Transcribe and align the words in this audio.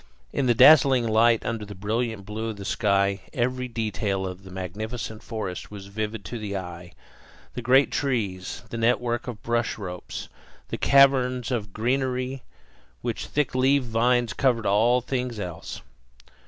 In 0.33 0.47
the 0.47 0.55
dazzling 0.55 1.07
light, 1.07 1.45
under 1.45 1.63
the 1.63 1.75
brilliant 1.75 2.25
blue 2.25 2.49
of 2.49 2.55
the 2.57 2.65
sky, 2.65 3.21
every 3.33 3.67
detail 3.67 4.25
of 4.25 4.43
the 4.43 4.49
magnificent 4.49 5.21
forest 5.21 5.69
was 5.69 5.85
vivid 5.93 6.25
to 6.25 6.39
the 6.39 6.57
eye: 6.57 6.93
the 7.53 7.61
great 7.61 7.91
trees, 7.91 8.63
the 8.71 8.77
network 8.77 9.27
of 9.27 9.43
bush 9.43 9.77
ropes, 9.77 10.27
the 10.69 10.77
caverns 10.79 11.51
of 11.51 11.71
greenery, 11.71 12.41
where 13.03 13.13
thick 13.13 13.53
leaved 13.53 13.85
vines 13.89 14.33
covered 14.33 14.65
all 14.65 15.01
things 15.01 15.39
else. 15.39 15.83